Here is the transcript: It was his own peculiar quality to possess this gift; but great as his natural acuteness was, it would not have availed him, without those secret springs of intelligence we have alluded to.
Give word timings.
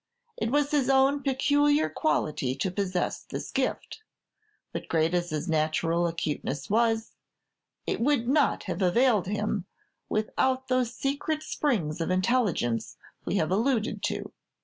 It 0.35 0.49
was 0.49 0.71
his 0.71 0.89
own 0.89 1.21
peculiar 1.21 1.87
quality 1.87 2.55
to 2.55 2.71
possess 2.71 3.21
this 3.21 3.51
gift; 3.51 4.01
but 4.71 4.87
great 4.87 5.13
as 5.13 5.29
his 5.29 5.47
natural 5.47 6.07
acuteness 6.07 6.71
was, 6.71 7.11
it 7.85 8.01
would 8.01 8.27
not 8.27 8.63
have 8.63 8.81
availed 8.81 9.27
him, 9.27 9.65
without 10.09 10.69
those 10.69 10.91
secret 10.95 11.43
springs 11.43 12.01
of 12.01 12.09
intelligence 12.09 12.97
we 13.25 13.35
have 13.35 13.51
alluded 13.51 14.01
to. 14.05 14.31